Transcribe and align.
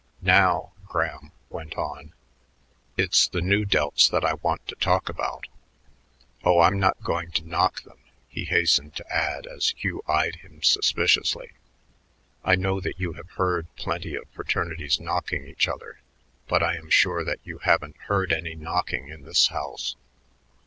"Now," 0.23 0.73
Graham 0.83 1.31
went 1.51 1.75
on, 1.75 2.15
"it's 2.97 3.27
the 3.27 3.39
Nu 3.39 3.65
Delts 3.65 4.09
that 4.09 4.25
I 4.25 4.33
want 4.33 4.67
to 4.67 4.75
talk 4.77 5.09
about. 5.09 5.45
Oh, 6.43 6.61
I'm 6.61 6.79
not 6.79 7.03
going 7.03 7.29
to 7.33 7.47
knock 7.47 7.83
them," 7.83 7.99
he 8.27 8.45
hastened 8.45 8.95
to 8.95 9.15
add 9.15 9.45
as 9.45 9.75
Hugh 9.77 10.01
eyed 10.07 10.37
him 10.37 10.63
suspiciously. 10.63 11.51
"I 12.43 12.55
know 12.55 12.79
that 12.81 12.99
you 12.99 13.13
have 13.13 13.29
heard 13.33 13.67
plenty 13.75 14.15
of 14.15 14.27
fraternities 14.31 14.99
knocking 14.99 15.45
each 15.45 15.67
other, 15.67 15.99
but 16.47 16.63
I 16.63 16.77
am 16.77 16.89
sure 16.89 17.23
that 17.23 17.37
you 17.43 17.59
haven't 17.59 17.97
heard 18.07 18.33
any 18.33 18.55
knocking 18.55 19.09
in 19.09 19.21
this 19.21 19.49
house." 19.49 19.97